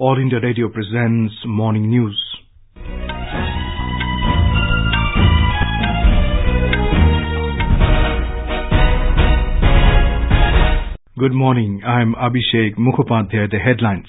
All 0.00 0.16
India 0.16 0.38
Radio 0.40 0.68
presents 0.68 1.34
Morning 1.44 1.90
News. 1.90 2.14
Good 11.18 11.34
morning. 11.34 11.82
I'm 11.84 12.14
Abhishek 12.14 12.78
Mukhopadhyay. 12.78 13.50
The 13.50 13.58
headlines. 13.58 14.06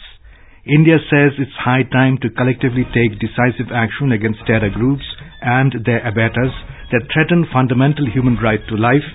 India 0.63 0.97
says 1.09 1.33
it's 1.39 1.57
high 1.57 1.81
time 1.91 2.19
to 2.21 2.29
collectively 2.37 2.85
take 2.93 3.17
decisive 3.17 3.73
action 3.73 4.11
against 4.11 4.45
terror 4.45 4.69
groups 4.69 5.05
and 5.41 5.73
their 5.87 6.05
abettors 6.05 6.53
that 6.93 7.09
threaten 7.11 7.47
fundamental 7.51 8.05
human 8.13 8.37
right 8.37 8.61
to 8.69 8.75
life. 8.77 9.09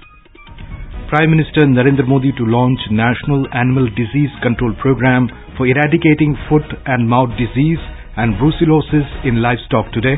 Prime 1.08 1.30
Minister 1.30 1.70
Narendra 1.70 2.02
Modi 2.08 2.32
to 2.34 2.42
launch 2.50 2.80
National 2.90 3.46
Animal 3.54 3.86
Disease 3.94 4.34
Control 4.42 4.74
Program 4.82 5.30
for 5.56 5.66
eradicating 5.66 6.36
foot 6.48 6.66
and 6.86 7.08
mouth 7.08 7.30
disease 7.38 7.78
and 8.16 8.34
brucellosis 8.38 9.06
in 9.24 9.42
livestock 9.42 9.90
today. 9.92 10.16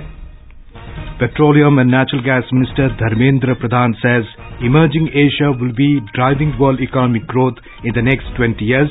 Petroleum 1.19 1.79
and 1.79 1.91
Natural 1.91 2.23
Gas 2.23 2.45
Minister 2.53 2.93
Dharmendra 3.01 3.57
Pradhan 3.57 3.97
says 4.05 4.25
emerging 4.61 5.09
Asia 5.17 5.53
will 5.53 5.73
be 5.73 6.01
driving 6.13 6.53
world 6.61 6.81
economic 6.81 7.27
growth 7.27 7.57
in 7.85 7.93
the 7.95 8.03
next 8.03 8.29
20 8.37 8.65
years. 8.65 8.91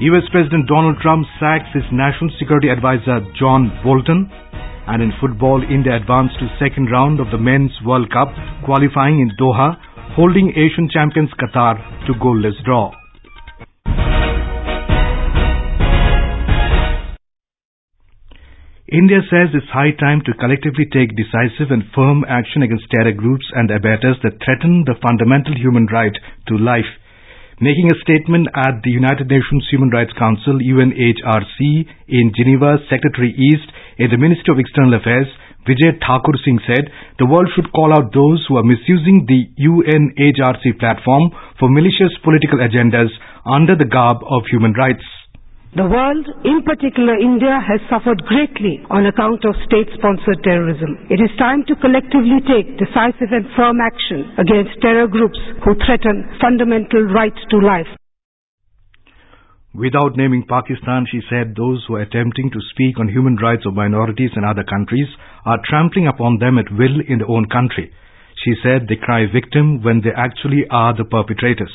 US 0.00 0.28
President 0.30 0.68
Donald 0.68 1.00
Trump 1.00 1.26
sacks 1.40 1.72
his 1.72 1.88
national 1.90 2.30
security 2.38 2.68
advisor 2.68 3.24
John 3.40 3.72
Bolton. 3.82 4.30
And 4.86 5.02
in 5.02 5.12
football, 5.20 5.60
India 5.64 5.96
advanced 5.96 6.38
to 6.40 6.48
second 6.60 6.88
round 6.92 7.20
of 7.20 7.30
the 7.30 7.36
Men's 7.36 7.72
World 7.84 8.08
Cup, 8.12 8.28
qualifying 8.64 9.20
in 9.20 9.32
Doha, 9.36 9.76
holding 10.16 10.52
Asian 10.56 10.88
champions 10.88 11.30
Qatar 11.36 11.76
to 12.06 12.14
goalless 12.14 12.56
draw. 12.64 12.92
India 18.88 19.20
says 19.28 19.52
it's 19.52 19.68
high 19.68 19.92
time 20.00 20.24
to 20.24 20.32
collectively 20.40 20.88
take 20.88 21.12
decisive 21.12 21.68
and 21.68 21.84
firm 21.92 22.24
action 22.24 22.64
against 22.64 22.88
terror 22.88 23.12
groups 23.12 23.44
and 23.52 23.68
abettors 23.68 24.16
that 24.24 24.40
threaten 24.40 24.88
the 24.88 24.96
fundamental 25.04 25.52
human 25.52 25.84
right 25.92 26.16
to 26.48 26.56
life. 26.56 26.88
Making 27.60 27.92
a 27.92 28.00
statement 28.00 28.48
at 28.56 28.80
the 28.80 28.88
United 28.88 29.28
Nations 29.28 29.68
Human 29.68 29.92
Rights 29.92 30.16
Council 30.16 30.56
UNHRC 30.56 31.84
in 32.08 32.32
Geneva, 32.32 32.80
Secretary 32.88 33.28
East 33.36 33.68
in 34.00 34.08
the 34.08 34.16
Ministry 34.16 34.56
of 34.56 34.60
External 34.62 34.96
Affairs 34.96 35.28
Vijay 35.68 36.00
Thakur 36.00 36.32
Singh 36.40 36.64
said 36.64 36.88
the 37.20 37.28
world 37.28 37.52
should 37.52 37.68
call 37.76 37.92
out 37.92 38.16
those 38.16 38.40
who 38.48 38.56
are 38.56 38.64
misusing 38.64 39.28
the 39.28 39.52
UNHRC 39.60 40.80
platform 40.80 41.28
for 41.60 41.68
malicious 41.68 42.16
political 42.24 42.64
agendas 42.64 43.12
under 43.44 43.76
the 43.76 43.84
garb 43.84 44.24
of 44.24 44.48
human 44.48 44.72
rights. 44.72 45.04
The 45.76 45.84
world, 45.84 46.24
in 46.48 46.64
particular 46.64 47.20
India, 47.20 47.60
has 47.60 47.76
suffered 47.92 48.24
greatly 48.24 48.80
on 48.88 49.04
account 49.04 49.44
of 49.44 49.52
state-sponsored 49.68 50.40
terrorism. 50.40 50.96
It 51.12 51.20
is 51.20 51.28
time 51.36 51.60
to 51.68 51.76
collectively 51.76 52.40
take 52.48 52.80
decisive 52.80 53.28
and 53.28 53.44
firm 53.52 53.76
action 53.76 54.32
against 54.40 54.80
terror 54.80 55.06
groups 55.06 55.36
who 55.60 55.76
threaten 55.84 56.24
fundamental 56.40 57.04
right 57.12 57.36
to 57.52 57.56
life. 57.60 57.90
Without 59.76 60.16
naming 60.16 60.48
Pakistan, 60.48 61.04
she 61.04 61.20
said 61.28 61.52
those 61.52 61.84
who 61.84 62.00
are 62.00 62.08
attempting 62.08 62.48
to 62.48 62.64
speak 62.72 62.98
on 62.98 63.12
human 63.12 63.36
rights 63.36 63.66
of 63.68 63.76
minorities 63.76 64.32
in 64.36 64.48
other 64.48 64.64
countries 64.64 65.08
are 65.44 65.60
trampling 65.68 66.08
upon 66.08 66.38
them 66.40 66.56
at 66.56 66.72
will 66.72 67.04
in 67.06 67.18
their 67.20 67.28
own 67.28 67.44
country. 67.44 67.92
She 68.42 68.54
said 68.64 68.88
they 68.88 68.96
cry 68.96 69.26
victim 69.28 69.82
when 69.82 70.00
they 70.00 70.16
actually 70.16 70.64
are 70.70 70.96
the 70.96 71.04
perpetrators. 71.04 71.70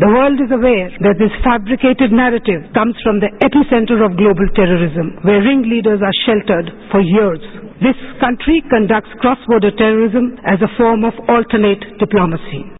The 0.00 0.08
world 0.08 0.40
is 0.40 0.48
aware 0.48 0.88
that 1.04 1.20
this 1.20 1.36
fabricated 1.44 2.16
narrative 2.16 2.64
comes 2.72 2.96
from 3.04 3.20
the 3.20 3.28
epicenter 3.44 4.00
of 4.00 4.16
global 4.16 4.48
terrorism, 4.56 5.20
where 5.20 5.44
ringleaders 5.44 6.00
are 6.00 6.16
sheltered 6.24 6.72
for 6.88 7.04
years. 7.04 7.44
This 7.84 8.00
country 8.16 8.64
conducts 8.72 9.12
cross-border 9.20 9.76
terrorism 9.76 10.40
as 10.48 10.64
a 10.64 10.72
form 10.80 11.04
of 11.04 11.12
alternate 11.28 11.84
diplomacy. 12.00 12.72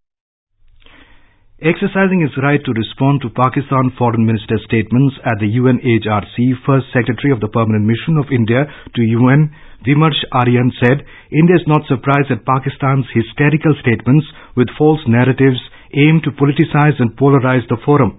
Exercising 1.63 2.19
his 2.27 2.35
right 2.43 2.59
to 2.59 2.75
respond 2.75 3.23
to 3.23 3.31
Pakistan 3.31 3.95
Foreign 3.95 4.27
Minister's 4.27 4.67
statements 4.67 5.15
at 5.23 5.39
the 5.39 5.47
UNHRC, 5.47 6.59
First 6.67 6.91
Secretary 6.91 7.31
of 7.31 7.39
the 7.39 7.47
Permanent 7.55 7.87
Mission 7.87 8.19
of 8.19 8.35
India 8.35 8.67
to 8.67 9.01
UN, 9.23 9.47
Vimarsh 9.87 10.19
Aryan 10.35 10.75
said, 10.83 11.07
India 11.31 11.55
is 11.55 11.63
not 11.71 11.87
surprised 11.87 12.35
at 12.35 12.43
Pakistan's 12.43 13.07
hysterical 13.15 13.79
statements 13.79 14.27
with 14.59 14.75
false 14.75 15.07
narratives 15.07 15.63
aimed 15.95 16.27
to 16.27 16.35
politicize 16.35 16.99
and 16.99 17.15
polarize 17.15 17.63
the 17.71 17.79
forum. 17.87 18.19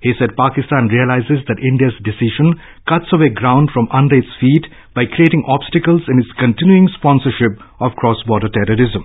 He 0.00 0.16
said 0.16 0.32
Pakistan 0.32 0.88
realizes 0.88 1.44
that 1.52 1.60
India's 1.60 2.00
decision 2.00 2.56
cuts 2.88 3.12
away 3.12 3.28
ground 3.28 3.76
from 3.76 3.92
under 3.92 4.16
its 4.16 4.32
feet 4.40 4.64
by 4.96 5.04
creating 5.04 5.44
obstacles 5.44 6.00
in 6.08 6.16
its 6.16 6.32
continuing 6.40 6.88
sponsorship 6.96 7.60
of 7.76 7.92
cross-border 8.00 8.48
terrorism. 8.48 9.04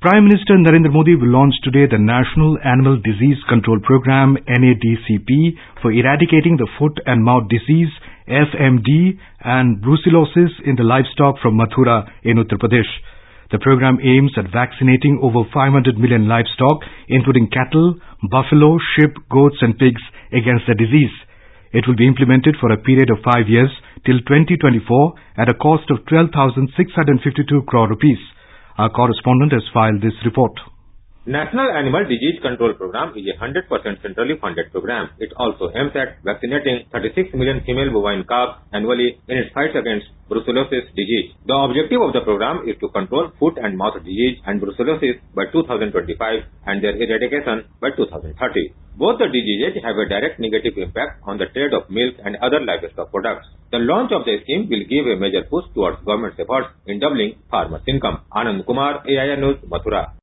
Prime 0.00 0.24
Minister 0.24 0.56
Narendra 0.56 0.88
Modi 0.90 1.12
will 1.14 1.28
launch 1.28 1.52
today 1.62 1.84
the 1.84 2.00
National 2.00 2.56
Animal 2.64 2.96
Disease 3.04 3.36
Control 3.52 3.80
Program 3.84 4.32
NADCP 4.48 5.28
for 5.82 5.92
eradicating 5.92 6.56
the 6.56 6.64
foot 6.80 6.96
and 7.04 7.20
mouth 7.22 7.52
disease 7.52 7.92
FMD 8.24 9.20
and 9.44 9.76
brucellosis 9.84 10.56
in 10.64 10.80
the 10.80 10.88
livestock 10.88 11.36
from 11.44 11.60
Mathura 11.60 12.08
in 12.24 12.40
Uttar 12.40 12.56
Pradesh. 12.56 12.88
The 13.52 13.60
program 13.60 14.00
aims 14.00 14.32
at 14.40 14.48
vaccinating 14.48 15.20
over 15.20 15.44
500 15.52 16.00
million 16.00 16.24
livestock, 16.24 16.80
including 17.12 17.52
cattle, 17.52 18.00
buffalo, 18.24 18.80
sheep, 18.96 19.12
goats 19.28 19.60
and 19.60 19.76
pigs 19.76 20.00
against 20.32 20.64
the 20.64 20.80
disease. 20.80 21.12
It 21.76 21.84
will 21.84 22.00
be 22.00 22.08
implemented 22.08 22.56
for 22.56 22.72
a 22.72 22.80
period 22.80 23.12
of 23.12 23.20
five 23.20 23.52
years 23.52 23.68
till 24.08 24.16
2024 24.24 24.80
at 25.36 25.52
a 25.52 25.60
cost 25.60 25.92
of 25.92 26.08
12,652 26.08 27.68
crore 27.68 27.92
rupees. 27.92 28.16
Our 28.80 28.88
correspondent 28.88 29.52
has 29.52 29.62
filed 29.74 30.00
this 30.00 30.16
report. 30.24 30.52
National 31.26 31.68
Animal 31.68 32.08
Disease 32.08 32.40
Control 32.40 32.72
Program 32.80 33.12
is 33.12 33.28
a 33.28 33.36
100% 33.36 33.68
centrally 34.00 34.40
funded 34.40 34.72
program. 34.72 35.10
It 35.18 35.28
also 35.36 35.68
aims 35.76 35.92
at 35.94 36.16
vaccinating 36.24 36.88
36 36.92 37.34
million 37.34 37.60
female 37.66 37.92
bovine 37.92 38.24
calves 38.24 38.56
annually 38.72 39.20
in 39.28 39.36
its 39.36 39.52
fight 39.52 39.76
against 39.76 40.08
brucellosis 40.30 40.88
disease. 40.96 41.36
The 41.44 41.52
objective 41.52 42.00
of 42.00 42.14
the 42.14 42.24
program 42.24 42.64
is 42.66 42.80
to 42.80 42.88
control 42.88 43.28
foot 43.38 43.58
and 43.60 43.76
mouth 43.76 44.00
disease 44.00 44.40
and 44.46 44.62
brucellosis 44.62 45.20
by 45.36 45.44
2025 45.52 46.16
and 46.64 46.82
their 46.82 46.96
eradication 46.96 47.68
by 47.84 47.90
2030. 47.92 48.72
Both 48.96 49.20
the 49.20 49.28
diseases 49.28 49.76
have 49.84 50.00
a 50.00 50.08
direct 50.08 50.40
negative 50.40 50.72
impact 50.80 51.20
on 51.28 51.36
the 51.36 51.52
trade 51.52 51.76
of 51.76 51.90
milk 51.92 52.16
and 52.24 52.40
other 52.40 52.64
livestock 52.64 53.12
products. 53.12 53.44
The 53.72 53.84
launch 53.84 54.08
of 54.16 54.24
the 54.24 54.40
scheme 54.44 54.72
will 54.72 54.88
give 54.88 55.04
a 55.04 55.20
major 55.20 55.44
push 55.44 55.68
towards 55.76 56.00
government's 56.00 56.40
efforts 56.40 56.72
in 56.86 56.98
doubling 56.98 57.36
farmers' 57.50 57.84
income. 57.86 58.24
Anand 58.32 58.64
Kumar, 58.64 59.04
AIR 59.04 59.36
News, 59.36 59.60
Mathura. 59.68 60.16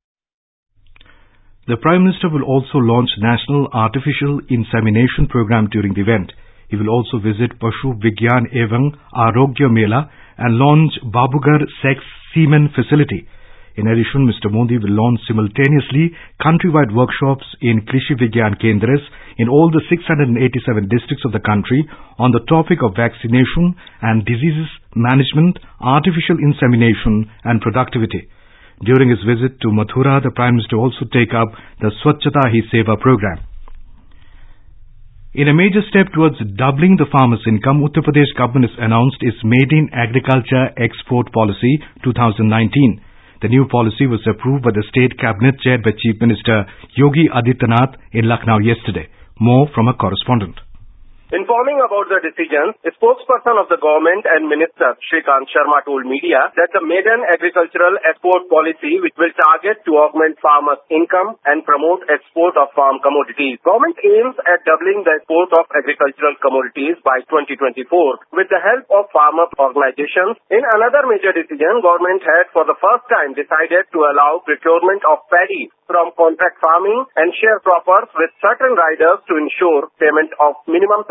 The 1.67 1.75
Prime 1.75 2.07
Minister 2.07 2.31
will 2.31 2.47
also 2.47 2.79
launch 2.79 3.11
National 3.19 3.67
Artificial 3.75 4.39
Insemination 4.47 5.27
Program 5.27 5.67
during 5.67 5.91
the 5.93 5.99
event. 5.99 6.31
He 6.71 6.79
will 6.79 6.87
also 6.87 7.19
visit 7.19 7.59
Pashu 7.59 7.91
Vigyan 7.99 8.47
Evam 8.55 8.95
Arogya 9.11 9.67
Mela 9.67 10.07
and 10.37 10.55
launch 10.55 10.95
Babugarh 11.03 11.67
Sex 11.83 11.99
Semen 12.31 12.71
Facility. 12.71 13.27
In 13.75 13.91
addition, 13.91 14.23
Mr. 14.23 14.47
Modi 14.47 14.79
will 14.79 14.95
launch 14.95 15.19
simultaneously 15.27 16.15
countrywide 16.39 16.95
workshops 16.95 17.43
in 17.59 17.83
Krishi 17.83 18.15
Vigyan 18.15 18.55
Kendras 18.63 19.03
in 19.35 19.49
all 19.49 19.67
the 19.69 19.83
687 19.91 20.39
districts 20.87 21.25
of 21.27 21.35
the 21.35 21.43
country 21.43 21.83
on 22.17 22.31
the 22.31 22.47
topic 22.47 22.79
of 22.79 22.95
vaccination 22.95 23.75
and 24.01 24.23
diseases 24.23 24.71
management, 24.95 25.59
artificial 25.83 26.39
insemination 26.39 27.27
and 27.43 27.59
productivity. 27.59 28.31
During 28.85 29.09
his 29.09 29.23
visit 29.25 29.59
to 29.61 29.73
Mathura, 29.73 30.21
the 30.21 30.29
Prime 30.29 30.53
Minister 30.55 30.77
also 30.77 31.09
take 31.09 31.33
up 31.33 31.49
the 31.81 31.89
Swachhata 32.03 32.45
Hi 32.45 32.61
Seva 32.69 32.99
program. 33.01 33.41
In 35.33 35.47
a 35.49 35.53
major 35.53 35.81
step 35.89 36.13
towards 36.13 36.37
doubling 36.57 36.97
the 36.97 37.09
farmers' 37.11 37.41
income, 37.47 37.81
Uttar 37.81 38.05
Pradesh 38.05 38.29
government 38.37 38.69
has 38.69 38.77
announced 38.77 39.17
its 39.21 39.37
Made 39.43 39.71
in 39.73 39.89
Agriculture 39.93 40.69
Export 40.77 41.33
Policy 41.33 41.81
2019. 42.03 43.01
The 43.41 43.49
new 43.49 43.67
policy 43.67 44.05
was 44.05 44.21
approved 44.29 44.63
by 44.63 44.71
the 44.73 44.85
State 44.89 45.17
Cabinet 45.17 45.57
chaired 45.61 45.81
by 45.83 45.91
Chief 45.97 46.21
Minister 46.21 46.65
Yogi 46.93 47.29
Adityanath 47.33 47.97
in 48.13 48.29
Lucknow 48.29 48.59
yesterday. 48.61 49.09
More 49.39 49.67
from 49.73 49.87
a 49.87 49.93
correspondent. 49.93 50.57
Informing 51.27 51.75
about 51.83 52.07
the 52.07 52.23
decision, 52.23 52.71
a 52.87 52.91
spokesperson 52.95 53.59
of 53.59 53.67
the 53.67 53.75
government 53.83 54.23
and 54.23 54.47
minister 54.47 54.95
Shrikant 55.11 55.51
Sharma 55.51 55.83
told 55.83 56.07
media 56.07 56.55
that 56.55 56.71
the 56.71 56.79
maiden 56.79 57.19
agricultural 57.27 57.99
export 58.07 58.47
policy 58.47 59.03
which 59.03 59.11
will 59.19 59.35
target 59.35 59.83
to 59.83 59.91
augment 60.07 60.39
farmers' 60.39 60.79
income 60.87 61.35
and 61.43 61.67
promote 61.67 62.07
export 62.07 62.55
of 62.55 62.71
farm 62.71 63.03
commodities. 63.03 63.59
Government 63.67 63.99
aims 64.07 64.39
at 64.39 64.63
doubling 64.63 65.03
the 65.03 65.19
export 65.19 65.51
of 65.51 65.67
agricultural 65.75 66.39
commodities 66.39 66.95
by 67.03 67.19
2024 67.27 67.75
with 68.31 68.47
the 68.47 68.63
help 68.63 68.87
of 68.87 69.11
farmer 69.11 69.51
organizations. 69.59 70.39
In 70.47 70.63
another 70.63 71.11
major 71.11 71.35
decision, 71.35 71.83
government 71.83 72.23
had 72.23 72.55
for 72.55 72.63
the 72.63 72.79
first 72.79 73.03
time 73.11 73.35
decided 73.35 73.83
to 73.91 73.99
allow 73.99 74.47
procurement 74.47 75.03
of 75.03 75.27
paddy 75.27 75.75
from 75.91 76.11
contract 76.15 76.59
farming 76.63 77.03
and 77.19 77.35
sharecroppers 77.35 78.11
with 78.15 78.31
certain 78.43 78.75
riders 78.75 79.19
to 79.27 79.35
ensure 79.35 79.91
payment 79.99 80.31
of 80.39 80.55
minimum 80.67 81.03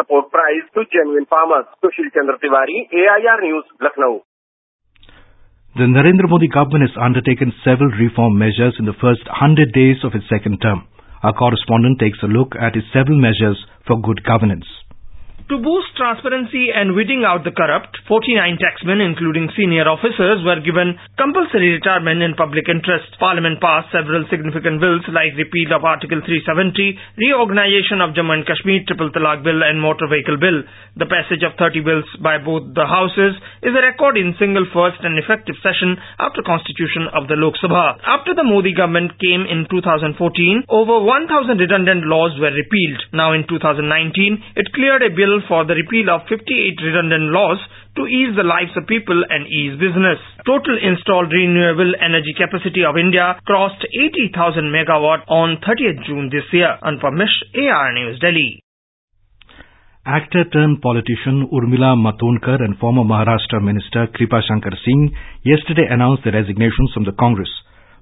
The 5.76 5.84
Narendra 5.84 6.28
Modi 6.28 6.48
government 6.48 6.88
has 6.88 6.96
undertaken 6.96 7.52
several 7.62 7.90
reform 8.00 8.38
measures 8.38 8.76
in 8.78 8.86
the 8.86 8.96
first 8.96 9.26
100 9.28 9.72
days 9.72 10.00
of 10.04 10.14
its 10.14 10.24
second 10.32 10.58
term. 10.64 10.88
Our 11.22 11.34
correspondent 11.34 11.98
takes 11.98 12.18
a 12.22 12.32
look 12.32 12.54
at 12.56 12.76
its 12.76 12.86
several 12.92 13.20
measures 13.20 13.58
for 13.86 14.00
good 14.00 14.24
governance. 14.24 14.64
To 15.46 15.62
boost 15.62 15.94
transparency 15.94 16.74
and 16.74 16.98
weeding 16.98 17.22
out 17.22 17.46
the 17.46 17.54
corrupt, 17.54 17.94
49 18.10 18.58
taxmen, 18.58 18.98
including 18.98 19.46
senior 19.54 19.86
officers, 19.86 20.42
were 20.42 20.58
given 20.58 20.98
compulsory 21.14 21.78
retirement 21.78 22.18
in 22.18 22.34
public 22.34 22.66
interest. 22.66 23.14
Parliament 23.22 23.62
passed 23.62 23.94
several 23.94 24.26
significant 24.26 24.82
bills 24.82 25.06
like 25.14 25.38
repeal 25.38 25.70
of 25.70 25.86
Article 25.86 26.18
370, 26.18 26.98
reorganization 27.22 28.02
of 28.02 28.18
Jammu 28.18 28.42
and 28.42 28.42
Kashmir 28.42 28.82
Triple 28.90 29.14
Talaq 29.14 29.46
Bill 29.46 29.62
and 29.62 29.78
Motor 29.78 30.10
Vehicle 30.10 30.34
Bill. 30.34 30.66
The 30.98 31.06
passage 31.06 31.46
of 31.46 31.54
30 31.54 31.78
bills 31.86 32.10
by 32.18 32.42
both 32.42 32.74
the 32.74 32.90
houses 32.90 33.38
is 33.62 33.70
a 33.70 33.86
record 33.86 34.18
in 34.18 34.34
single 34.42 34.66
first 34.74 34.98
and 35.06 35.14
effective 35.14 35.62
session 35.62 35.94
after 36.18 36.42
constitution 36.42 37.06
of 37.14 37.30
the 37.30 37.38
Lok 37.38 37.54
Sabha. 37.62 38.02
After 38.02 38.34
the 38.34 38.42
Modi 38.42 38.74
government 38.74 39.14
came 39.22 39.46
in 39.46 39.70
2014, 39.70 40.10
over 40.66 41.06
1,000 41.06 41.54
redundant 41.54 42.02
laws 42.10 42.34
were 42.42 42.50
repealed. 42.50 42.98
Now 43.14 43.30
in 43.30 43.46
2019, 43.46 44.58
it 44.58 44.74
cleared 44.74 45.06
a 45.06 45.14
bill 45.14 45.35
for 45.48 45.68
the 45.68 45.76
repeal 45.76 46.08
of 46.08 46.24
58 46.28 46.80
redundant 46.80 47.28
laws 47.30 47.60
to 47.96 48.08
ease 48.08 48.32
the 48.36 48.44
lives 48.44 48.72
of 48.76 48.88
people 48.88 49.24
and 49.28 49.48
ease 49.48 49.76
business. 49.76 50.20
Total 50.44 50.76
installed 50.80 51.32
renewable 51.32 51.92
energy 52.00 52.32
capacity 52.36 52.84
of 52.84 52.96
India 52.96 53.36
crossed 53.44 53.84
80,000 53.84 54.68
megawatt 54.72 55.24
on 55.28 55.60
30th 55.60 56.04
June 56.04 56.28
this 56.32 56.46
year. 56.52 56.76
Anupamish, 56.84 57.36
AIR 57.56 57.92
News, 57.96 58.20
Delhi. 58.20 58.62
Actor 60.06 60.44
turned 60.54 60.80
politician 60.80 61.50
Urmila 61.50 61.98
Matondkar 61.98 62.62
and 62.62 62.78
former 62.78 63.02
Maharashtra 63.02 63.58
Minister 63.58 64.06
Kripa 64.14 64.38
Shankar 64.46 64.70
Singh 64.84 65.10
yesterday 65.42 65.88
announced 65.90 66.22
their 66.22 66.38
resignations 66.38 66.92
from 66.94 67.04
the 67.04 67.16
Congress. 67.18 67.50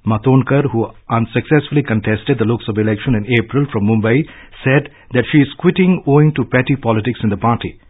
Matondkar, 0.06 0.70
who 0.70 0.88
unsuccessfully 1.08 1.82
contested 1.82 2.38
the 2.38 2.44
Lok 2.44 2.60
Sabha 2.68 2.80
election 2.80 3.14
in 3.14 3.24
April 3.40 3.66
from 3.72 3.88
Mumbai, 3.88 4.24
said 4.62 4.92
that 5.12 5.24
she 5.32 5.38
is 5.38 5.48
quitting 5.58 6.02
owing 6.06 6.34
to 6.34 6.44
petty 6.44 6.76
politics 6.76 7.20
in 7.22 7.30
the 7.30 7.36
party. 7.36 7.80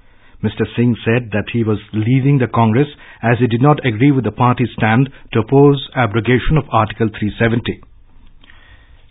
Mr. 0.43 0.63
Singh 0.77 0.95
said 1.05 1.31
that 1.33 1.51
he 1.53 1.65
was 1.65 1.79
leaving 1.93 2.39
the 2.39 2.47
Congress 2.47 2.89
as 3.23 3.39
he 3.41 3.47
did 3.47 3.63
not 3.63 3.85
agree 3.85 4.13
with 4.13 4.25
the 4.25 4.31
party's 4.31 4.69
stand 4.77 5.09
to 5.33 5.41
oppose 5.41 5.89
abrogation 5.97 6.57
of 6.57 6.69
Article 6.71 7.09
370. 7.09 7.81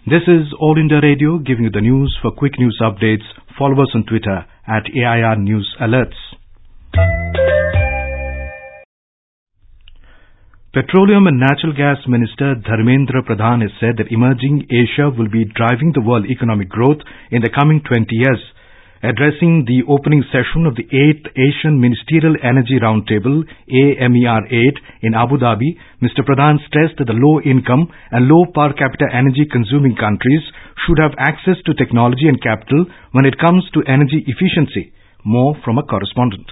This 0.06 0.24
is 0.28 0.54
All 0.60 0.78
India 0.78 1.00
Radio 1.02 1.40
giving 1.40 1.64
you 1.64 1.72
the 1.72 1.82
news. 1.82 2.16
For 2.22 2.32
quick 2.32 2.60
news 2.60 2.80
updates, 2.84 3.26
follow 3.58 3.82
us 3.82 3.92
on 3.96 4.06
Twitter 4.06 4.46
at 4.68 4.84
AIR 4.96 5.38
News 5.38 5.76
Alerts. 5.82 6.33
Petroleum 10.74 11.28
and 11.30 11.38
Natural 11.38 11.70
Gas 11.78 12.02
Minister 12.10 12.58
Dharmendra 12.58 13.22
Pradhan 13.22 13.62
has 13.62 13.70
said 13.78 14.02
that 14.02 14.10
emerging 14.10 14.66
Asia 14.74 15.14
will 15.14 15.30
be 15.30 15.46
driving 15.46 15.94
the 15.94 16.02
world 16.02 16.26
economic 16.26 16.68
growth 16.68 16.98
in 17.30 17.46
the 17.46 17.54
coming 17.54 17.78
20 17.86 18.10
years. 18.10 18.42
Addressing 19.06 19.70
the 19.70 19.86
opening 19.86 20.26
session 20.34 20.66
of 20.66 20.74
the 20.74 20.90
8th 20.90 21.30
Asian 21.38 21.78
Ministerial 21.78 22.34
Energy 22.42 22.82
Roundtable, 22.82 23.46
AMER8, 23.70 25.06
in 25.06 25.14
Abu 25.14 25.38
Dhabi, 25.38 25.78
Mr. 26.02 26.26
Pradhan 26.26 26.58
stressed 26.66 26.98
that 26.98 27.06
the 27.06 27.22
low 27.22 27.38
income 27.38 27.94
and 28.10 28.26
low 28.26 28.50
per 28.50 28.74
capita 28.74 29.06
energy 29.14 29.46
consuming 29.46 29.94
countries 29.94 30.42
should 30.90 30.98
have 30.98 31.14
access 31.22 31.62
to 31.70 31.78
technology 31.78 32.26
and 32.26 32.42
capital 32.42 32.90
when 33.14 33.30
it 33.30 33.38
comes 33.38 33.62
to 33.78 33.86
energy 33.86 34.26
efficiency. 34.26 34.90
More 35.22 35.54
from 35.62 35.78
a 35.78 35.86
correspondent. 35.86 36.50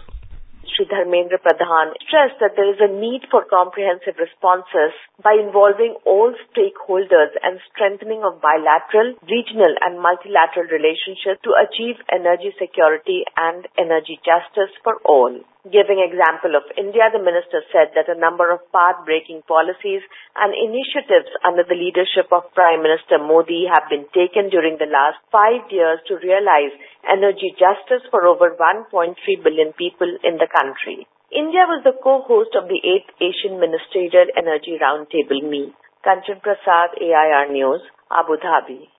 Shri 0.75 0.85
Dharmendra 0.85 1.35
Pradhan 1.44 1.91
stressed 2.07 2.39
that 2.39 2.56
there 2.56 2.71
is 2.71 2.79
a 2.79 2.88
need 2.88 3.27
for 3.29 3.44
comprehensive 3.44 4.15
responses 4.15 4.95
by 5.21 5.35
involving 5.35 5.97
all 6.06 6.33
stakeholders 6.51 7.35
and 7.44 7.59
strengthening 7.73 8.23
of 8.23 8.39
bilateral, 8.39 9.15
regional 9.27 9.75
and 9.83 10.00
multilateral 10.00 10.71
relationships 10.71 11.44
to 11.44 11.51
achieve 11.59 12.00
energy 12.07 12.56
security 12.56 13.23
and 13.35 13.68
energy 13.77 14.19
justice 14.23 14.71
for 14.83 14.95
all. 15.03 15.35
Giving 15.69 16.01
example 16.01 16.57
of 16.57 16.65
India, 16.73 17.05
the 17.13 17.21
minister 17.21 17.61
said 17.69 17.93
that 17.93 18.09
a 18.09 18.17
number 18.17 18.49
of 18.49 18.65
path-breaking 18.73 19.45
policies 19.45 20.01
and 20.33 20.57
initiatives 20.57 21.29
under 21.45 21.61
the 21.61 21.77
leadership 21.77 22.33
of 22.33 22.49
Prime 22.57 22.81
Minister 22.81 23.21
Modi 23.21 23.69
have 23.69 23.85
been 23.85 24.09
taken 24.09 24.49
during 24.49 24.81
the 24.81 24.89
last 24.89 25.21
five 25.29 25.61
years 25.69 26.01
to 26.09 26.17
realize 26.17 26.73
energy 27.05 27.53
justice 27.61 28.01
for 28.09 28.25
over 28.25 28.57
1.3 28.57 29.13
billion 29.45 29.69
people 29.77 30.09
in 30.25 30.41
the 30.41 30.49
country. 30.49 31.05
India 31.29 31.69
was 31.69 31.85
the 31.85 31.93
co-host 31.93 32.57
of 32.57 32.65
the 32.65 32.81
8th 32.81 33.13
Asian 33.21 33.61
Ministerial 33.61 34.33
Energy 34.33 34.81
Roundtable 34.81 35.45
meet. 35.45 35.77
Kanchan 36.01 36.41
Prasad, 36.41 36.97
AIR 36.97 37.53
News, 37.53 37.85
Abu 38.09 38.33
Dhabi. 38.41 38.89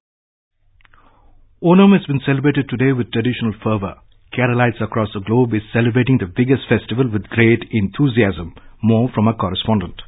Onam 1.58 1.90
has 1.98 2.06
been 2.06 2.22
celebrated 2.22 2.70
today 2.70 2.94
with 2.94 3.10
traditional 3.10 3.50
fervor. 3.58 3.98
Keralites 4.32 4.80
across 4.80 5.12
the 5.12 5.20
globe 5.20 5.52
is 5.52 5.60
celebrating 5.76 6.16
the 6.16 6.24
biggest 6.24 6.64
festival 6.64 7.04
with 7.04 7.28
great 7.28 7.68
enthusiasm. 7.68 8.56
More 8.80 9.12
from 9.12 9.28
our 9.28 9.36
correspondent. 9.36 10.00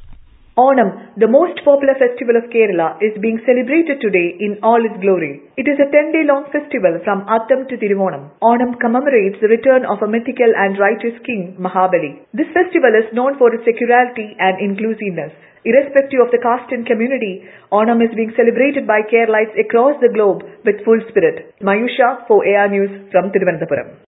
Onam, 0.57 1.13
the 1.19 1.29
most 1.29 1.61
popular 1.61 1.93
festival 1.93 2.33
of 2.33 2.49
Kerala, 2.49 2.97
is 3.05 3.13
being 3.21 3.37
celebrated 3.45 4.01
today 4.01 4.33
in 4.39 4.57
all 4.65 4.81
its 4.81 4.97
glory. 4.97 5.45
It 5.61 5.69
is 5.69 5.77
a 5.77 5.91
10-day 5.93 6.25
long 6.25 6.49
festival 6.49 6.97
from 7.05 7.21
Attam 7.29 7.69
to 7.69 7.77
Tiruvonam. 7.77 8.33
Onam 8.41 8.79
commemorates 8.81 9.37
the 9.43 9.51
return 9.51 9.85
of 9.85 10.01
a 10.01 10.09
mythical 10.09 10.49
and 10.57 10.79
righteous 10.79 11.21
king, 11.21 11.53
Mahabali. 11.61 12.25
This 12.33 12.49
festival 12.49 12.97
is 12.97 13.13
known 13.13 13.37
for 13.37 13.53
its 13.53 13.67
secularity 13.67 14.33
and 14.41 14.57
inclusiveness. 14.57 15.37
Irrespective 15.69 16.23
of 16.23 16.33
the 16.33 16.41
caste 16.41 16.73
and 16.73 16.87
community, 16.87 17.45
Onam 17.69 18.01
is 18.01 18.15
being 18.15 18.33
celebrated 18.33 18.87
by 18.89 19.05
Keralites 19.05 19.53
across 19.59 19.99
the 20.01 20.09
globe 20.09 20.47
with 20.65 20.81
full 20.81 21.03
spirit. 21.13 21.53
Mayusha 21.61 22.25
for 22.25 22.41
AIR 22.41 22.73
News 22.73 23.11
from 23.11 23.29
Thiruvananthapuram. 23.29 24.04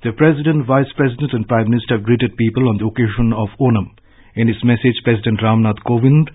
The 0.00 0.16
President, 0.16 0.64
Vice 0.64 0.88
President 0.96 1.34
and 1.36 1.44
Prime 1.46 1.68
Minister 1.68 1.98
greeted 2.00 2.32
people 2.40 2.72
on 2.72 2.78
the 2.80 2.88
occasion 2.88 3.36
of 3.36 3.52
Onam. 3.60 3.92
In 4.34 4.48
his 4.48 4.56
message, 4.64 4.96
President 5.04 5.44
Ramnath 5.44 5.84
Kovind 5.84 6.32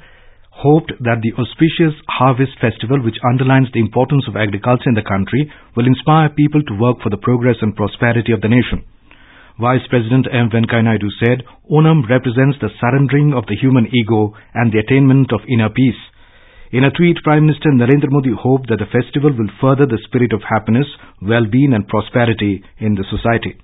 hoped 0.53 0.93
that 1.01 1.25
the 1.25 1.33
auspicious 1.33 1.97
harvest 2.05 2.53
festival 2.61 3.01
which 3.01 3.17
underlines 3.25 3.73
the 3.73 3.81
importance 3.81 4.29
of 4.29 4.37
agriculture 4.37 4.93
in 4.93 4.93
the 4.93 5.01
country 5.01 5.49
will 5.75 5.89
inspire 5.89 6.29
people 6.29 6.61
to 6.61 6.77
work 6.77 7.01
for 7.01 7.09
the 7.09 7.17
progress 7.17 7.57
and 7.65 7.73
prosperity 7.75 8.37
of 8.37 8.41
the 8.45 8.53
nation. 8.53 8.85
Vice 9.57 9.87
President 9.89 10.29
M. 10.29 10.53
Venkaiah 10.53 10.85
Naidu 10.85 11.09
said, 11.25 11.41
Onam 11.65 12.05
represents 12.05 12.61
the 12.61 12.69
surrendering 12.77 13.33
of 13.33 13.49
the 13.49 13.57
human 13.57 13.89
ego 13.89 14.37
and 14.53 14.69
the 14.69 14.77
attainment 14.77 15.33
of 15.33 15.41
inner 15.49 15.73
peace. 15.73 15.97
In 16.71 16.83
a 16.83 16.89
tweet, 16.91 17.21
Prime 17.23 17.45
Minister 17.45 17.69
Narendra 17.69 18.09
Modi 18.09 18.33
hoped 18.33 18.69
that 18.69 18.79
the 18.81 18.89
festival 18.89 19.29
will 19.29 19.49
further 19.61 19.85
the 19.85 20.01
spirit 20.05 20.33
of 20.33 20.41
happiness, 20.41 20.87
well-being 21.21 21.73
and 21.73 21.87
prosperity 21.87 22.63
in 22.79 22.95
the 22.95 23.05
society. 23.05 23.57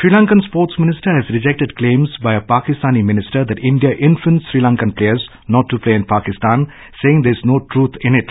Sri 0.00 0.10
Lankan 0.10 0.42
Sports 0.50 0.74
Minister 0.78 1.14
has 1.14 1.30
rejected 1.30 1.76
claims 1.78 2.10
by 2.20 2.34
a 2.34 2.42
Pakistani 2.42 3.04
minister 3.06 3.46
that 3.46 3.62
India 3.62 3.94
influenced 3.94 4.50
Sri 4.50 4.60
Lankan 4.60 4.96
players 4.98 5.22
not 5.48 5.70
to 5.70 5.78
play 5.78 5.94
in 5.94 6.04
Pakistan, 6.04 6.66
saying 7.00 7.22
there 7.22 7.38
is 7.38 7.46
no 7.46 7.60
truth 7.70 7.94
in 8.02 8.16
it. 8.18 8.26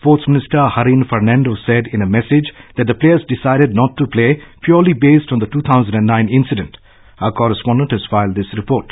Sports 0.00 0.24
Minister 0.26 0.64
Harin 0.64 1.04
Fernando 1.08 1.52
said 1.68 1.92
in 1.92 2.00
a 2.00 2.08
message 2.08 2.48
that 2.80 2.88
the 2.88 2.96
players 2.96 3.20
decided 3.28 3.76
not 3.76 3.92
to 4.00 4.08
play 4.08 4.40
purely 4.64 4.94
based 4.96 5.28
on 5.30 5.38
the 5.38 5.52
2009 5.52 5.92
incident. 6.32 6.76
Our 7.20 7.32
correspondent 7.32 7.92
has 7.92 8.08
filed 8.10 8.34
this 8.34 8.48
report. 8.56 8.88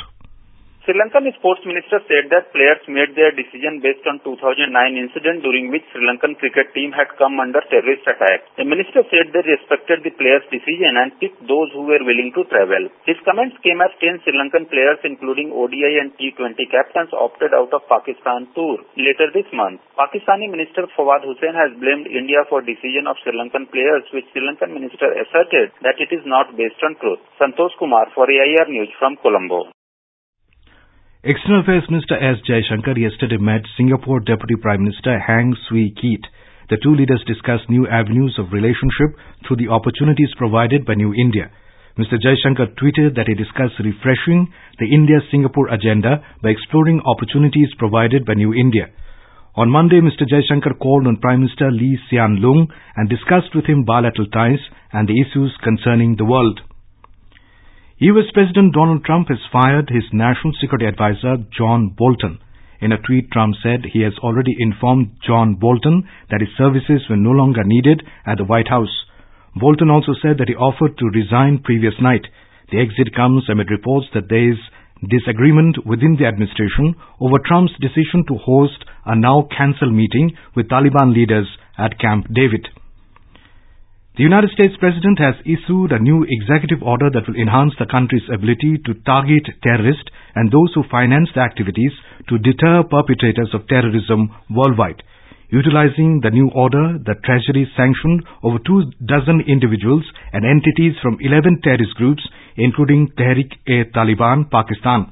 Sri 0.83 0.91
Lankan 0.99 1.23
sports 1.39 1.63
minister 1.63 2.03
said 2.11 2.27
that 2.27 2.51
players 2.51 2.83
made 2.91 3.15
their 3.15 3.31
decision 3.31 3.79
based 3.79 4.03
on 4.03 4.19
2009 4.19 4.67
incident 4.99 5.39
during 5.39 5.71
which 5.71 5.87
Sri 5.95 6.03
Lankan 6.03 6.35
cricket 6.35 6.75
team 6.75 6.91
had 6.91 7.07
come 7.15 7.39
under 7.39 7.63
terrorist 7.71 8.03
attack. 8.03 8.43
The 8.59 8.67
minister 8.67 8.99
said 9.07 9.31
they 9.31 9.47
respected 9.47 10.03
the 10.03 10.11
players' 10.11 10.43
decision 10.51 10.99
and 10.99 11.15
picked 11.23 11.39
those 11.47 11.71
who 11.71 11.87
were 11.87 12.03
willing 12.03 12.35
to 12.35 12.43
travel. 12.51 12.91
His 13.07 13.15
comments 13.23 13.55
came 13.63 13.79
as 13.79 13.95
10 13.95 14.27
Sri 14.27 14.35
Lankan 14.35 14.67
players 14.67 14.99
including 15.07 15.55
ODI 15.55 16.03
and 16.03 16.11
T20 16.19 16.59
captains 16.67 17.15
opted 17.15 17.55
out 17.55 17.71
of 17.71 17.87
Pakistan 17.87 18.51
tour 18.51 18.83
later 18.99 19.31
this 19.31 19.47
month. 19.55 19.79
Pakistani 19.95 20.51
minister 20.51 20.83
Fawad 20.99 21.23
Hussain 21.23 21.55
has 21.55 21.71
blamed 21.79 22.11
India 22.11 22.43
for 22.51 22.59
decision 22.59 23.07
of 23.07 23.15
Sri 23.23 23.31
Lankan 23.31 23.71
players 23.71 24.03
which 24.11 24.27
Sri 24.35 24.43
Lankan 24.43 24.75
minister 24.75 25.07
asserted 25.15 25.71
that 25.79 25.95
it 26.03 26.11
is 26.11 26.27
not 26.27 26.51
based 26.59 26.83
on 26.83 26.99
truth. 26.99 27.23
Santosh 27.39 27.71
Kumar 27.79 28.11
for 28.11 28.27
AIR 28.27 28.67
News 28.67 28.91
from 28.99 29.15
Colombo. 29.23 29.71
External 31.25 31.61
Affairs 31.61 31.87
Minister 31.89 32.19
S. 32.19 32.35
Jaishankar 32.43 32.99
yesterday 32.99 33.37
met 33.39 33.63
Singapore 33.77 34.19
Deputy 34.19 34.59
Prime 34.59 34.83
Minister 34.83 35.17
Heng 35.17 35.55
Swee 35.69 35.95
Keat. 35.95 36.19
The 36.69 36.75
two 36.83 36.93
leaders 36.93 37.23
discussed 37.25 37.69
new 37.69 37.87
avenues 37.87 38.35
of 38.37 38.51
relationship 38.51 39.15
through 39.47 39.55
the 39.55 39.71
opportunities 39.71 40.35
provided 40.35 40.85
by 40.85 40.95
New 40.95 41.13
India. 41.15 41.47
Mr. 41.95 42.19
Jaishankar 42.19 42.75
tweeted 42.75 43.15
that 43.15 43.31
he 43.31 43.39
discussed 43.39 43.79
refreshing 43.79 44.51
the 44.83 44.91
India-Singapore 44.91 45.71
agenda 45.71 46.19
by 46.43 46.49
exploring 46.49 46.99
opportunities 47.07 47.71
provided 47.79 48.25
by 48.25 48.33
New 48.33 48.53
India. 48.53 48.91
On 49.55 49.71
Monday, 49.71 50.03
Mr. 50.03 50.27
Jaishankar 50.27 50.75
called 50.77 51.07
on 51.07 51.23
Prime 51.23 51.39
Minister 51.39 51.71
Lee 51.71 51.95
Hsien 52.03 52.43
Loong 52.43 52.67
and 52.97 53.07
discussed 53.07 53.55
with 53.55 53.63
him 53.63 53.85
bilateral 53.87 54.27
ties 54.27 54.59
and 54.91 55.07
the 55.07 55.15
issues 55.23 55.55
concerning 55.63 56.17
the 56.17 56.27
world. 56.27 56.59
US 58.03 58.27
President 58.33 58.73
Donald 58.73 59.05
Trump 59.05 59.29
has 59.29 59.39
fired 59.49 59.87
his 59.87 60.03
national 60.11 60.51
security 60.59 60.85
advisor, 60.85 61.37
John 61.55 61.95
Bolton. 61.95 62.37
In 62.81 62.91
a 62.91 62.97
tweet, 62.97 63.31
Trump 63.31 63.55
said 63.63 63.85
he 63.85 64.01
has 64.03 64.11
already 64.19 64.51
informed 64.59 65.15
John 65.25 65.55
Bolton 65.55 66.03
that 66.29 66.41
his 66.41 66.51
services 66.57 67.07
were 67.09 67.15
no 67.15 67.31
longer 67.31 67.63
needed 67.63 68.03
at 68.25 68.39
the 68.39 68.43
White 68.43 68.67
House. 68.67 68.91
Bolton 69.55 69.89
also 69.89 70.11
said 70.21 70.35
that 70.39 70.49
he 70.49 70.55
offered 70.55 70.97
to 70.97 71.15
resign 71.15 71.63
previous 71.63 71.93
night. 72.01 72.27
The 72.71 72.81
exit 72.83 73.15
comes 73.15 73.47
amid 73.47 73.71
reports 73.71 74.07
that 74.13 74.27
there 74.27 74.51
is 74.51 74.59
disagreement 75.07 75.87
within 75.87 76.17
the 76.19 76.27
administration 76.27 76.99
over 77.23 77.39
Trump's 77.47 77.79
decision 77.79 78.27
to 78.27 78.35
host 78.35 78.83
a 79.05 79.15
now 79.15 79.47
cancelled 79.55 79.95
meeting 79.95 80.35
with 80.57 80.67
Taliban 80.67 81.15
leaders 81.15 81.47
at 81.79 81.99
Camp 82.03 82.27
David. 82.35 82.67
The 84.15 84.21
United 84.21 84.51
States 84.51 84.77
President 84.77 85.17
has 85.17 85.33
issued 85.41 85.91
a 85.91 85.97
new 85.97 86.21
executive 86.29 86.83
order 86.83 87.09
that 87.09 87.25
will 87.27 87.33
enhance 87.35 87.73
the 87.79 87.87
country's 87.89 88.29
ability 88.31 88.77
to 88.85 88.93
target 89.09 89.41
terrorists 89.63 90.05
and 90.35 90.51
those 90.51 90.69
who 90.75 90.83
finance 90.85 91.29
the 91.33 91.41
activities 91.41 91.89
to 92.29 92.37
deter 92.37 92.83
perpetrators 92.83 93.49
of 93.55 93.65
terrorism 93.65 94.29
worldwide. 94.53 95.01
Utilizing 95.49 96.21
the 96.21 96.29
new 96.29 96.49
order, 96.53 96.99
the 97.01 97.15
Treasury 97.25 97.65
sanctioned 97.75 98.21
over 98.43 98.59
two 98.59 98.85
dozen 99.03 99.41
individuals 99.49 100.05
and 100.31 100.45
entities 100.45 100.93
from 101.01 101.17
11 101.19 101.61
terrorist 101.63 101.95
groups, 101.95 102.21
including 102.55 103.09
Tehrik-e-Taliban 103.17 104.45
Pakistan. 104.51 105.09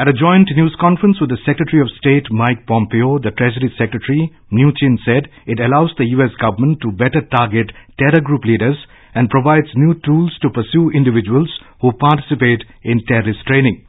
At 0.00 0.08
a 0.08 0.16
joint 0.16 0.48
news 0.56 0.74
conference 0.80 1.20
with 1.20 1.28
the 1.28 1.44
Secretary 1.44 1.82
of 1.82 1.92
State 2.00 2.24
Mike 2.32 2.64
Pompeo, 2.64 3.18
the 3.20 3.36
Treasury 3.36 3.68
Secretary 3.76 4.32
Mnuchin 4.50 4.96
said 5.04 5.28
it 5.44 5.60
allows 5.60 5.92
the 5.98 6.08
US 6.16 6.32
government 6.40 6.80
to 6.80 6.90
better 6.90 7.20
target 7.20 7.68
terror 8.00 8.24
group 8.24 8.48
leaders 8.48 8.80
and 9.12 9.28
provides 9.28 9.68
new 9.76 9.92
tools 10.00 10.32
to 10.40 10.48
pursue 10.48 10.88
individuals 10.88 11.52
who 11.82 11.92
participate 11.92 12.64
in 12.82 13.04
terrorist 13.04 13.44
training. 13.44 13.84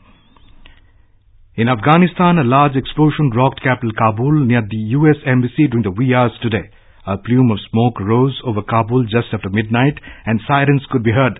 In 1.56 1.70
Afghanistan, 1.72 2.40
a 2.40 2.44
large 2.44 2.76
explosion 2.76 3.32
rocked 3.32 3.64
capital 3.64 3.96
Kabul 3.96 4.44
near 4.44 4.68
the 4.68 5.00
US 5.00 5.24
embassy 5.26 5.72
during 5.72 5.88
the 5.88 5.96
wee 5.96 6.12
hours 6.14 6.36
today. 6.44 6.76
A 7.08 7.24
plume 7.24 7.56
of 7.56 7.64
smoke 7.72 8.02
rose 8.02 8.36
over 8.44 8.64
Kabul 8.68 9.08
just 9.08 9.32
after 9.32 9.48
midnight 9.48 9.96
and 10.26 10.44
sirens 10.46 10.84
could 10.92 11.08
be 11.08 11.16
heard. 11.16 11.40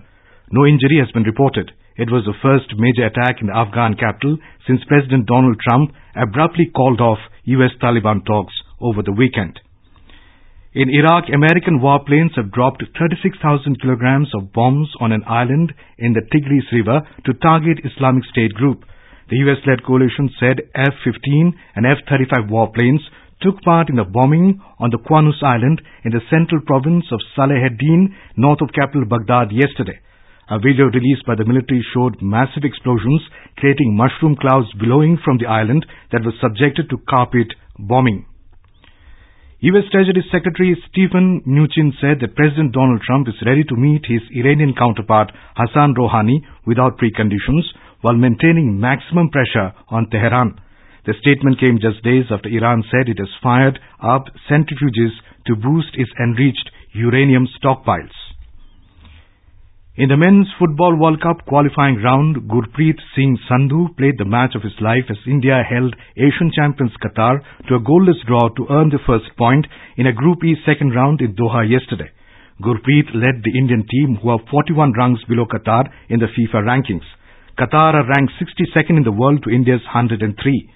No 0.50 0.64
injury 0.64 0.96
has 0.96 1.12
been 1.12 1.28
reported. 1.28 1.72
It 1.96 2.10
was 2.10 2.24
the 2.24 2.38
first 2.40 2.72
major 2.78 3.04
attack 3.04 3.40
in 3.40 3.48
the 3.48 3.56
Afghan 3.56 3.94
capital 3.94 4.38
since 4.66 4.80
President 4.88 5.26
Donald 5.26 5.60
Trump 5.60 5.92
abruptly 6.16 6.70
called 6.74 7.00
off 7.00 7.18
US 7.44 7.72
Taliban 7.82 8.24
talks 8.24 8.54
over 8.80 9.02
the 9.02 9.12
weekend. 9.12 9.60
In 10.74 10.88
Iraq, 10.88 11.28
American 11.28 11.80
warplanes 11.80 12.34
have 12.36 12.50
dropped 12.50 12.82
36,000 12.98 13.80
kilograms 13.82 14.32
of 14.34 14.54
bombs 14.54 14.88
on 15.00 15.12
an 15.12 15.22
island 15.28 15.74
in 15.98 16.14
the 16.14 16.24
Tigris 16.32 16.64
River 16.72 17.02
to 17.26 17.34
target 17.34 17.84
Islamic 17.84 18.24
State 18.24 18.54
group. 18.54 18.84
The 19.28 19.36
US-led 19.44 19.84
coalition 19.84 20.30
said 20.40 20.64
F-15 20.74 21.52
and 21.76 21.84
F-35 21.84 22.48
warplanes 22.48 23.04
took 23.42 23.60
part 23.60 23.90
in 23.90 23.96
the 23.96 24.04
bombing 24.04 24.62
on 24.78 24.88
the 24.88 24.98
Qanus 24.98 25.42
Island 25.42 25.82
in 26.04 26.12
the 26.12 26.24
central 26.30 26.62
province 26.64 27.04
of 27.12 27.20
Salaheddin, 27.36 28.14
north 28.36 28.62
of 28.62 28.72
capital 28.72 29.04
Baghdad 29.04 29.52
yesterday. 29.52 30.00
A 30.50 30.58
video 30.58 30.86
released 30.90 31.24
by 31.24 31.36
the 31.36 31.44
military 31.44 31.84
showed 31.94 32.20
massive 32.20 32.64
explosions 32.64 33.22
creating 33.58 33.96
mushroom 33.96 34.34
clouds 34.34 34.66
billowing 34.80 35.16
from 35.24 35.38
the 35.38 35.46
island 35.46 35.86
that 36.10 36.24
was 36.24 36.34
subjected 36.40 36.90
to 36.90 36.98
carpet 37.08 37.54
bombing. 37.78 38.26
U.S. 39.60 39.84
Treasury 39.92 40.24
Secretary 40.32 40.74
Stephen 40.90 41.42
Mnuchin 41.46 41.94
said 42.02 42.18
that 42.18 42.34
President 42.34 42.74
Donald 42.74 43.00
Trump 43.06 43.28
is 43.28 43.38
ready 43.46 43.62
to 43.62 43.76
meet 43.76 44.02
his 44.04 44.22
Iranian 44.34 44.74
counterpart 44.74 45.30
Hassan 45.54 45.94
Rouhani 45.94 46.42
without 46.66 46.98
preconditions 46.98 47.62
while 48.00 48.18
maintaining 48.18 48.80
maximum 48.80 49.30
pressure 49.30 49.70
on 49.88 50.10
Tehran. 50.10 50.58
The 51.06 51.14
statement 51.22 51.60
came 51.60 51.78
just 51.78 52.02
days 52.02 52.26
after 52.34 52.48
Iran 52.48 52.82
said 52.90 53.08
it 53.08 53.22
has 53.22 53.30
fired 53.40 53.78
up 54.02 54.26
centrifuges 54.50 55.14
to 55.46 55.54
boost 55.54 55.94
its 55.94 56.10
enriched 56.18 56.70
uranium 56.94 57.46
stockpiles. 57.62 58.21
In 59.94 60.08
the 60.08 60.16
Men's 60.16 60.48
Football 60.58 60.96
World 60.96 61.20
Cup 61.20 61.44
qualifying 61.44 62.00
round, 62.00 62.48
Gurpreet 62.48 62.96
Singh 63.14 63.36
Sandhu 63.44 63.94
played 63.98 64.16
the 64.16 64.24
match 64.24 64.54
of 64.56 64.62
his 64.62 64.72
life 64.80 65.04
as 65.10 65.18
India 65.26 65.60
held 65.68 65.94
Asian 66.16 66.50
champions 66.50 66.96
Qatar 67.04 67.44
to 67.68 67.74
a 67.74 67.80
goalless 67.84 68.16
draw 68.26 68.48
to 68.56 68.66
earn 68.70 68.88
the 68.88 69.04
first 69.06 69.28
point 69.36 69.66
in 69.98 70.06
a 70.06 70.14
Group 70.16 70.42
E 70.44 70.56
second 70.64 70.94
round 70.96 71.20
in 71.20 71.36
Doha 71.36 71.68
yesterday. 71.68 72.08
Gurpreet 72.64 73.12
led 73.12 73.44
the 73.44 73.52
Indian 73.52 73.84
team 73.86 74.16
who 74.16 74.30
are 74.30 74.40
41 74.50 74.94
rungs 74.96 75.20
below 75.28 75.44
Qatar 75.44 75.84
in 76.08 76.20
the 76.20 76.32
FIFA 76.32 76.64
rankings. 76.64 77.04
Qatar 77.58 77.92
are 77.92 78.08
ranked 78.08 78.32
62nd 78.40 78.96
in 78.96 79.04
the 79.04 79.12
world 79.12 79.42
to 79.44 79.50
India's 79.50 79.84
103. 79.92 80.71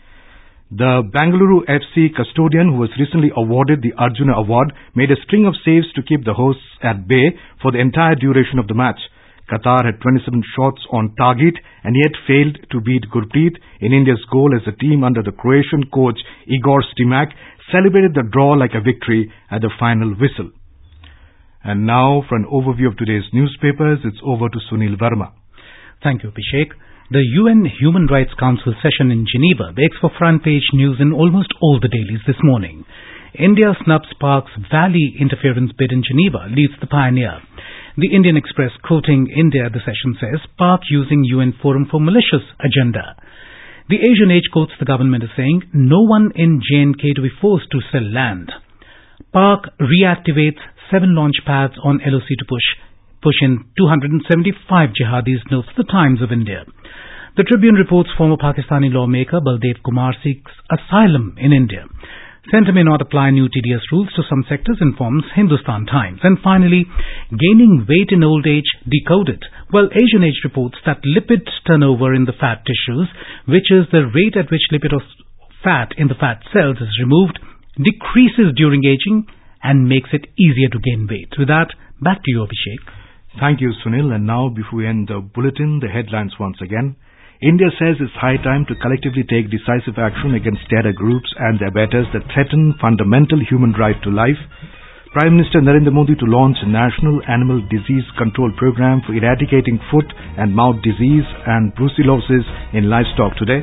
The 0.71 1.07
Bangalore 1.15 1.63
FC 1.71 2.11
custodian 2.11 2.75
who 2.75 2.83
was 2.83 2.91
recently 2.99 3.31
awarded 3.37 3.83
the 3.83 3.95
Arjuna 3.95 4.35
Award 4.35 4.73
made 4.97 5.13
a 5.13 5.23
string 5.23 5.47
of 5.47 5.55
saves 5.65 5.87
to 5.95 6.03
keep 6.03 6.25
the 6.25 6.35
hosts 6.35 6.67
at 6.83 7.07
bay 7.07 7.39
for 7.63 7.71
the 7.71 7.79
entire 7.79 8.17
duration 8.17 8.59
of 8.59 8.67
the 8.67 8.75
match. 8.75 8.99
Qatar 9.47 9.87
had 9.87 10.01
27 10.03 10.43
shots 10.57 10.83
on 10.91 11.15
target 11.15 11.55
and 11.85 11.95
yet 11.95 12.19
failed 12.27 12.59
to 12.73 12.81
beat 12.81 13.07
Gurpreet 13.15 13.55
in 13.79 13.93
India's 13.93 14.27
goal 14.27 14.51
as 14.59 14.67
the 14.67 14.75
team 14.75 15.05
under 15.05 15.23
the 15.23 15.31
Croatian 15.31 15.87
coach 15.95 16.19
Igor 16.51 16.83
Stimac 16.91 17.31
celebrated 17.71 18.15
the 18.15 18.27
draw 18.27 18.59
like 18.59 18.75
a 18.75 18.83
victory 18.83 19.31
at 19.49 19.63
the 19.63 19.71
final 19.79 20.19
whistle. 20.19 20.51
And 21.63 21.87
now 21.87 22.25
for 22.29 22.35
an 22.35 22.47
overview 22.51 22.89
of 22.91 22.99
today's 22.99 23.31
newspapers, 23.33 24.01
it's 24.03 24.19
over 24.27 24.49
to 24.49 24.59
Sunil 24.67 24.99
Verma. 24.99 25.31
Thank 26.03 26.25
you, 26.25 26.31
Abhishek. 26.35 26.75
The 27.07 27.23
UN 27.23 27.63
Human 27.79 28.11
Rights 28.11 28.35
Council 28.35 28.75
session 28.83 29.15
in 29.15 29.31
Geneva 29.31 29.71
begs 29.71 29.95
for 30.01 30.11
front 30.19 30.43
page 30.43 30.67
news 30.75 30.99
in 30.99 31.13
almost 31.13 31.55
all 31.63 31.79
the 31.79 31.87
dailies 31.87 32.27
this 32.27 32.43
morning. 32.43 32.85
India 33.39 33.79
snubs 33.85 34.11
Pak's 34.19 34.51
Valley 34.73 35.15
interference 35.15 35.71
bid 35.79 35.93
in 35.93 36.03
Geneva, 36.03 36.51
leads 36.51 36.75
the 36.81 36.91
pioneer. 36.91 37.39
The 37.97 38.11
Indian 38.11 38.37
Express 38.37 38.73
quoting 38.83 39.31
India, 39.31 39.71
the 39.71 39.87
session 39.87 40.19
says, 40.19 40.43
Pak 40.59 40.81
using 40.91 41.23
UN 41.23 41.55
forum 41.63 41.87
for 41.89 42.01
malicious 42.03 42.43
agenda. 42.59 43.15
The 43.89 44.03
Asian 44.03 44.35
Age 44.35 44.51
quotes 44.53 44.75
the 44.81 44.91
government 44.91 45.23
as 45.23 45.31
saying, 45.37 45.63
no 45.73 46.03
one 46.03 46.33
in 46.35 46.59
J&K 46.59 47.15
to 47.15 47.23
be 47.23 47.31
forced 47.41 47.71
to 47.71 47.87
sell 47.93 48.03
land. 48.03 48.51
Pak 49.33 49.71
reactivates 49.79 50.59
seven 50.91 51.15
launch 51.15 51.39
pads 51.47 51.75
on 51.85 52.03
LOC 52.03 52.35
to 52.35 52.51
push 52.51 52.67
push 53.27 53.43
in 53.43 53.59
275 53.75 54.95
jihadis, 54.95 55.43
notes 55.51 55.67
the 55.77 55.83
Times 55.83 56.23
of 56.23 56.31
India. 56.31 56.63
The 57.35 57.43
Tribune 57.43 57.75
reports 57.75 58.15
former 58.17 58.39
Pakistani 58.39 58.87
lawmaker 58.87 59.43
Baldev 59.43 59.83
Kumar 59.83 60.15
seeks 60.23 60.53
asylum 60.71 61.35
in 61.35 61.51
India. 61.51 61.91
Centre 62.55 62.71
may 62.71 62.87
not 62.87 63.03
apply 63.03 63.35
new 63.35 63.51
TDS 63.51 63.91
rules 63.91 64.15
to 64.15 64.23
some 64.31 64.47
sectors, 64.49 64.79
informs 64.81 65.25
Hindustan 65.35 65.91
Times. 65.91 66.21
And 66.23 66.39
finally, 66.39 66.87
gaining 67.35 67.83
weight 67.91 68.15
in 68.15 68.23
old 68.23 68.47
age 68.47 68.71
decoded. 68.87 69.43
Well, 69.75 69.91
Asian 69.91 70.23
Age 70.23 70.39
reports 70.47 70.79
that 70.87 71.03
lipid 71.03 71.43
turnover 71.67 72.15
in 72.15 72.31
the 72.31 72.39
fat 72.39 72.63
tissues, 72.63 73.11
which 73.51 73.75
is 73.75 73.91
the 73.91 74.07
rate 74.07 74.39
at 74.39 74.55
which 74.55 74.71
lipid 74.71 74.95
or 74.95 75.03
fat 75.67 75.99
in 75.99 76.07
the 76.07 76.15
fat 76.15 76.47
cells 76.55 76.79
is 76.79 77.03
removed, 77.03 77.43
decreases 77.75 78.55
during 78.55 78.87
aging 78.87 79.27
and 79.67 79.91
makes 79.91 80.11
it 80.15 80.31
easier 80.39 80.71
to 80.71 80.79
gain 80.79 81.09
weight. 81.11 81.35
With 81.35 81.49
that, 81.49 81.75
back 82.01 82.23
to 82.23 82.31
you, 82.31 82.47
Abhishek. 82.47 83.06
Thank 83.39 83.61
you, 83.61 83.73
Sunil. 83.85 84.17
And 84.17 84.25
now, 84.25 84.49
before 84.49 84.81
we 84.81 84.89
end 84.89 85.09
the 85.09 85.21
bulletin, 85.21 85.81
the 85.85 85.93
headlines 85.93 86.33
once 86.41 86.57
again. 86.65 86.97
India 87.45 87.69
says 87.77 88.01
it's 88.01 88.17
high 88.17 88.41
time 88.41 88.65
to 88.65 88.81
collectively 88.81 89.29
take 89.29 89.53
decisive 89.53 90.01
action 90.01 90.33
against 90.33 90.65
terror 90.73 90.97
groups 90.97 91.29
and 91.37 91.61
their 91.61 91.69
betters 91.71 92.09
that 92.17 92.25
threaten 92.33 92.73
fundamental 92.81 93.37
human 93.45 93.77
right 93.77 94.01
to 94.01 94.09
life. 94.09 94.41
Prime 95.13 95.37
Minister 95.37 95.61
Narendra 95.61 95.93
Modi 95.93 96.17
to 96.17 96.25
launch 96.25 96.57
a 96.65 96.69
national 96.69 97.21
animal 97.29 97.61
disease 97.69 98.09
control 98.17 98.49
program 98.57 99.05
for 99.05 99.13
eradicating 99.13 99.77
foot 99.93 100.09
and 100.41 100.57
mouth 100.57 100.81
disease 100.81 101.29
and 101.45 101.77
brucellosis 101.77 102.45
in 102.73 102.89
livestock 102.89 103.37
today. 103.37 103.61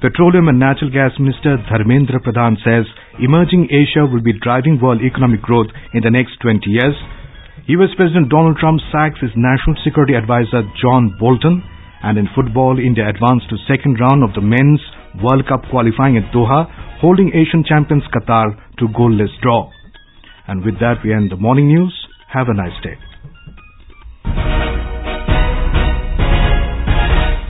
Petroleum 0.00 0.48
and 0.48 0.56
Natural 0.56 0.88
Gas 0.88 1.12
Minister 1.20 1.60
Dharmendra 1.68 2.24
Pradhan 2.24 2.56
says 2.64 2.88
emerging 3.20 3.68
Asia 3.68 4.08
will 4.08 4.24
be 4.24 4.32
driving 4.40 4.80
world 4.80 5.04
economic 5.04 5.44
growth 5.44 5.68
in 5.92 6.00
the 6.00 6.10
next 6.12 6.40
20 6.40 6.64
years. 6.72 6.96
US 7.66 7.94
President 7.96 8.28
Donald 8.28 8.58
Trump 8.58 8.80
sacks 8.90 9.20
his 9.20 9.30
national 9.36 9.76
security 9.84 10.14
advisor 10.14 10.62
John 10.82 11.16
Bolton. 11.18 11.62
And 12.02 12.18
in 12.18 12.28
football, 12.34 12.78
India 12.78 13.08
advanced 13.08 13.48
to 13.48 13.56
second 13.66 13.96
round 13.98 14.22
of 14.22 14.34
the 14.34 14.42
men's 14.42 14.80
World 15.22 15.46
Cup 15.48 15.62
qualifying 15.70 16.18
at 16.18 16.30
Doha, 16.34 16.68
holding 17.00 17.32
Asian 17.32 17.64
champions 17.64 18.02
Qatar 18.12 18.52
to 18.78 18.88
goalless 18.88 19.32
draw. 19.40 19.70
And 20.46 20.64
with 20.64 20.78
that, 20.80 20.96
we 21.02 21.14
end 21.14 21.30
the 21.30 21.36
morning 21.36 21.68
news. 21.68 21.94
Have 22.28 22.48
a 22.48 22.54
nice 22.54 22.76
day. 22.82 22.98